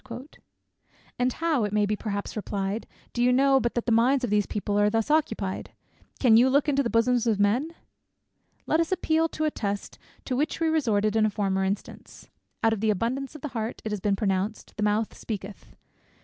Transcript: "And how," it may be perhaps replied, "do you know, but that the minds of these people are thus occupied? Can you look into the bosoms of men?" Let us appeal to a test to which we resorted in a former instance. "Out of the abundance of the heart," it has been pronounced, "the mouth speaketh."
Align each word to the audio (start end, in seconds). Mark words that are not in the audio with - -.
"And 1.19 1.31
how," 1.33 1.63
it 1.63 1.71
may 1.71 1.85
be 1.85 1.95
perhaps 1.95 2.35
replied, 2.35 2.87
"do 3.13 3.21
you 3.21 3.31
know, 3.31 3.59
but 3.59 3.75
that 3.75 3.85
the 3.85 3.91
minds 3.91 4.23
of 4.23 4.31
these 4.31 4.47
people 4.47 4.79
are 4.79 4.89
thus 4.89 5.11
occupied? 5.11 5.73
Can 6.19 6.37
you 6.37 6.49
look 6.49 6.67
into 6.67 6.81
the 6.81 6.89
bosoms 6.89 7.27
of 7.27 7.39
men?" 7.39 7.75
Let 8.65 8.79
us 8.79 8.91
appeal 8.91 9.29
to 9.29 9.45
a 9.45 9.51
test 9.51 9.99
to 10.25 10.35
which 10.35 10.59
we 10.59 10.69
resorted 10.69 11.15
in 11.15 11.27
a 11.27 11.29
former 11.29 11.63
instance. 11.63 12.29
"Out 12.63 12.73
of 12.73 12.81
the 12.81 12.89
abundance 12.89 13.35
of 13.35 13.41
the 13.41 13.49
heart," 13.49 13.79
it 13.85 13.91
has 13.91 13.99
been 13.99 14.15
pronounced, 14.15 14.75
"the 14.75 14.81
mouth 14.81 15.15
speaketh." 15.15 15.75